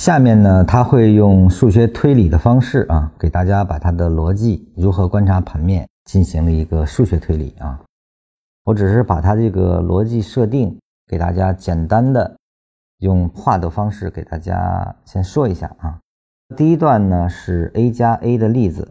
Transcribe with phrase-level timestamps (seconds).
[0.00, 7.78] 下面呢，他会用数学推理的方式啊，给大家把他的逻辑如何观察盘面进行了一个数学推理啊。
[8.64, 10.74] 我只是把他这个逻辑设定
[11.06, 12.34] 给大家简单的
[13.00, 15.98] 用画的方式给大家先说一下啊。
[16.56, 18.90] 第一段呢是 a 加 a 的例子，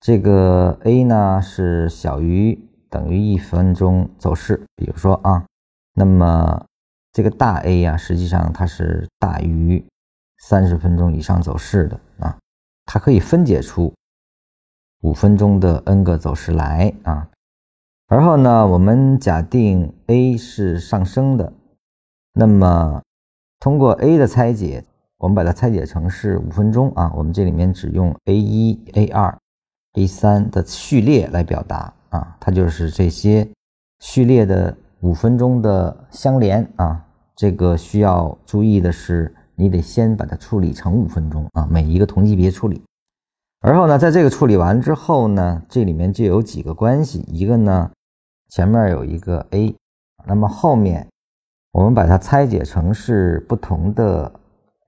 [0.00, 2.58] 这个 a 呢是小于
[2.88, 5.44] 等于一分钟走势，比如说啊，
[5.92, 6.64] 那么
[7.12, 9.84] 这个大 A 呀，实际上它是大于
[10.38, 12.38] 三十分钟以上走势的啊，
[12.86, 13.92] 它可以分解出
[15.02, 17.28] 五分钟的 n 个走势来啊。
[18.06, 21.52] 而后呢，我们假定 A 是上升的，
[22.32, 23.02] 那么
[23.60, 24.84] 通过 A 的拆解。
[25.18, 29.36] 我们把它拆解成是五分钟啊，我们这里面只用 a 一、a 二、
[29.94, 33.44] a 三的序列来表达啊，它就是这些
[33.98, 37.04] 序列的五分钟的相连啊。
[37.34, 42.80] 这个需要注意的是，你得先把它处理成五分钟啊，每一个同级别处理。
[43.60, 47.90] 而后呢，在这个处理完之后呢，这里面就有几个关系，一个呢
[48.48, 49.74] 前面有一个 a，
[50.24, 51.08] 那么后面
[51.72, 54.32] 我们把它拆解成是不同的。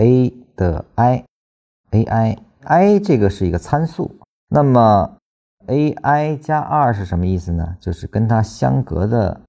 [0.00, 4.14] a 的 i，a i i 这个是一个参数，
[4.48, 5.16] 那么
[5.66, 7.76] a i 加二是什么意思呢？
[7.80, 9.40] 就是跟它相隔的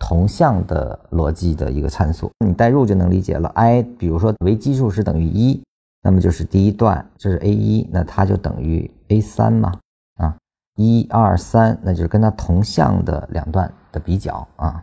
[0.00, 3.48] 同向的逻辑的一个参数，你代入就能理解了。
[3.50, 5.62] i 比如说为基数是等于一，
[6.02, 9.72] 那么就是第一段，这是 a 一，那它就等于 a 三嘛，
[10.16, 10.36] 啊，
[10.74, 14.82] 一二三，那就是跟它同向的两段的比较啊。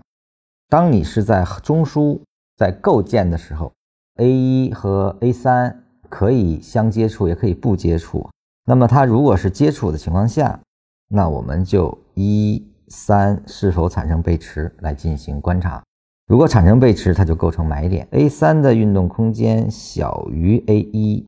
[0.69, 2.17] 当你是在中枢
[2.55, 3.73] 在构建的时候。
[4.19, 8.27] a 一和 a 三可以相接触，也可以不接触。
[8.65, 10.59] 那么它如果是接触的情况下，
[11.07, 15.81] 那我们就一三是否产生背驰来进行观察。
[16.27, 18.07] 如果产生背驰，它就构成买点。
[18.11, 21.25] a 三的运动空间小于 a 一，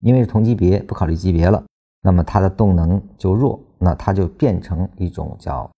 [0.00, 1.64] 因为是同级别，不考虑级别了，
[2.02, 5.70] 那么它的动能就弱，那它就变成一种叫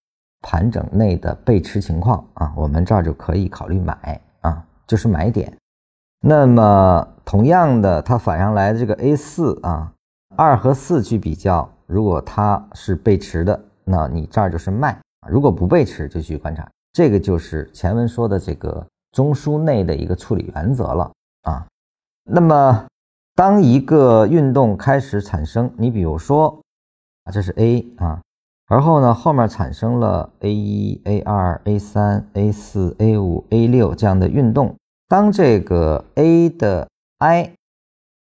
[0.42, 2.52] 盘整内的背驰情况啊。
[2.56, 5.52] 我们这儿就可以考虑买啊，就是买点。
[6.20, 9.92] 那么同样的，它反上来的这个 A 四啊，
[10.34, 16.68] 二和四去比较，如果它是背驰的，那你这儿就是卖；如果不背驰，就去观察。
[16.92, 21.12] 这个就是前文说的这个中枢内的一个处理原则了
[21.42, 21.66] 啊。
[22.24, 22.86] 那么
[23.34, 26.58] 当一个运动开始产生，你比如说
[27.24, 28.20] 啊，这是 A 啊，
[28.66, 34.74] 而后呢，后面产生了 A 一、A 二、A 三、A 四、A 五、A 六这样的运动。
[35.08, 36.88] 当这个 a 的
[37.18, 37.52] i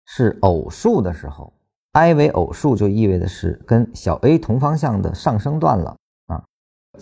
[0.07, 1.53] 是偶数的时候
[1.93, 5.95] ，i 为偶数就意味着是跟小 a 同方向的上升段了。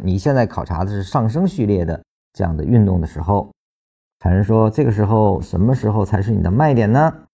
[0.03, 2.03] 你现在考察的是上升序列的
[2.33, 3.51] 这样的运动的时候，
[4.21, 7.27] 产生说这个时候什么时候才是你的卖点呢？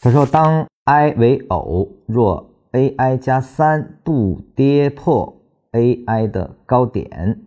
[0.00, 5.36] 他说当 i 为偶，若 ai 加三不跌破
[5.72, 7.40] ai 的高点，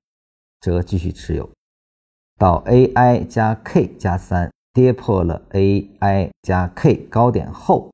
[0.62, 1.50] 则继续持有。
[2.38, 7.92] 到 a i 加 k 加三跌破了 a i 加 k 高点后，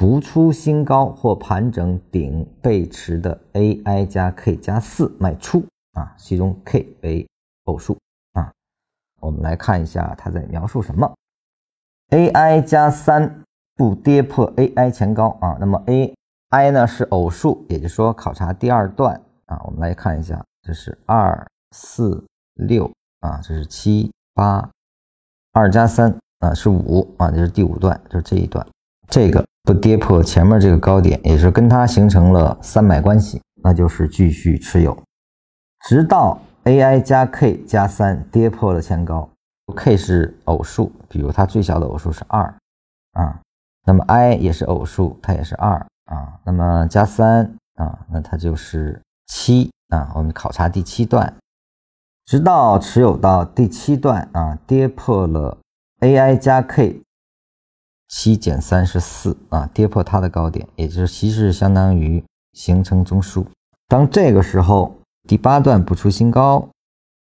[0.00, 5.62] 不出新高或盘整顶背驰的 a i 加 k 加四卖出
[5.92, 7.28] 啊，其中 k 为
[7.64, 7.98] 偶数
[8.32, 8.50] 啊。
[9.20, 11.14] 我们来看一下它在描述什么
[12.12, 13.42] ：a i 加三
[13.76, 15.58] 不跌破 a i 前高啊。
[15.60, 16.14] 那么 a
[16.48, 19.60] i 呢是偶数，也就是说考察第二段啊。
[19.66, 22.24] 我们来看一下，这是二四
[22.54, 22.90] 六。
[23.20, 24.66] 啊，这是七八
[25.52, 28.66] 二加三啊，是五啊，这是第五段，就是这一段，
[29.10, 34.96] 这个不跌破前面这个高点，也是跟它形成了三买关系，那就是继续持有，
[35.86, 39.28] 直到 a i 加 k 加三跌破了前高
[39.76, 42.42] ，k 是偶数，比如它最小的偶数是二
[43.12, 43.40] 啊，
[43.86, 45.74] 那么 i 也是偶数，它也是二
[46.06, 47.44] 啊，那么加三
[47.76, 51.34] 啊，那它就是七啊，我们考察第七段。
[52.26, 55.58] 直到持有到第七段啊，跌破了
[56.00, 57.00] a i 加 k，
[58.10, 63.46] 七减三十四啊，跌破它的高点，也就是其实相当于形成中枢。
[63.86, 64.94] 当这个时候
[65.28, 66.68] 第八段不出新高，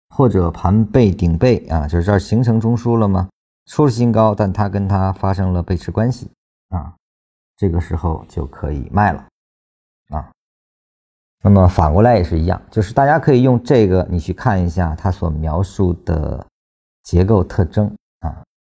[0.09, 3.29] 或者盘背顶背啊，就是这儿形成中枢了吗？
[3.67, 6.31] 出了新高，但它跟它发生了背驰关系
[6.71, 6.95] 啊，
[7.57, 9.27] 这个时候就可以卖了
[10.09, 10.33] 啊。
[11.43, 16.45] 那么反过来也是一样，就是大家可以用这个，你去看一下它所描述的
[17.03, 17.95] 结构特征，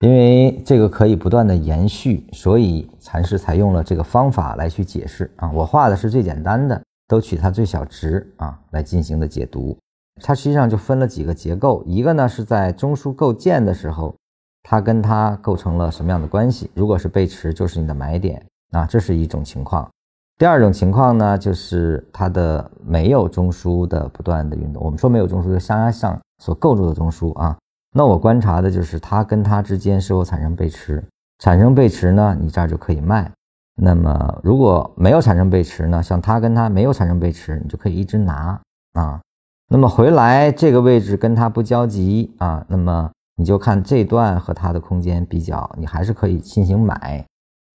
[0.04, 5.50] 因为这个可以不断的延续，所以禅师采用了这个方法来去解释啊。
[5.50, 6.78] 我画的是最简单的，
[7.08, 9.74] 都取它最小值啊来进行的解读。
[10.20, 14.14] 它实际上就分了几个结构，一个呢是在中枢构建的时候，
[14.62, 16.70] 它跟它构成了什么样的关系？
[16.74, 19.88] 如果是背驰，就是你的买点啊，这是一种情况。
[20.36, 24.84] 第二种情况呢，就是它的没有中枢的不断的运动。
[24.84, 27.56] 我们说没有中枢，就向下向所构筑的中枢啊。
[27.96, 31.02] 那我观察的就是它跟它之间是否产生背驰，
[31.38, 33.30] 产生背驰呢，你这儿就可以卖。
[33.76, 38.60] 那么如果没有产生背驰呢，像它跟它没有产生背驰，你就可以一直拿
[38.94, 39.20] 啊。
[39.68, 47.24] 那么回来这个位置跟它不交集啊，那么你就看这段和它的空间比较，你还是可以进行买。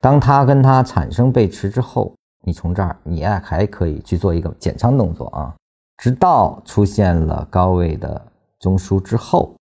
[0.00, 2.12] 当它跟它产生背驰之后。
[2.44, 5.52] 你从这儿，你也还可以去做一个减仓动作啊，
[5.98, 8.22] 直到出现了高位的
[8.60, 9.54] 中枢之后，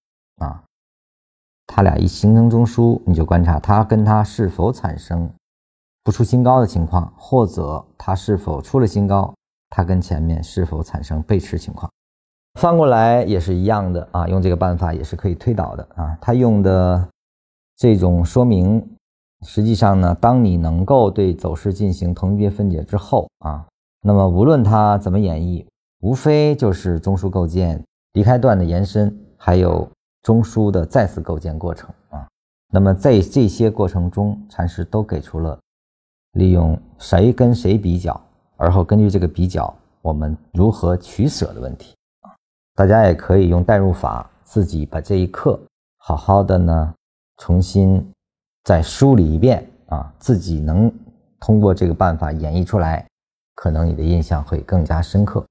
[1.68, 5.30] 它俩一形成中枢，你就观察它跟它是否产生
[6.04, 9.31] 不出新高的情况，或者它是否出了新高，
[9.69, 11.92] 它跟前面是否产生背驰情况。
[12.60, 17.08] 翻过来也是一样的啊，用这个办法也是可以推导的啊，它用的
[17.75, 18.84] 这种说明。
[19.46, 23.64] 实际上呢，当你能够对走势进行同级别分解之后啊，
[24.02, 25.64] 那么无论它怎么演绎，
[26.00, 27.84] 无非就是中枢构建、
[28.14, 29.88] 离开段的延伸，还有
[30.28, 32.28] 中枢的再次构建过程啊。
[32.74, 35.58] 那么在这些过程中，禅师都给出了
[36.34, 38.20] 利用谁跟谁比较，
[38.58, 42.36] 而后根据这个比较，我们如何取舍的问题啊。
[42.76, 45.58] 大家也可以用代入法，自己把这一课
[45.96, 46.94] 好好的呢
[47.38, 48.06] 重新。
[48.66, 50.94] 再梳理一遍啊，自己能
[51.40, 53.08] 通过这个办法演绎出来，
[53.56, 55.42] 可能你的印象会更加深刻。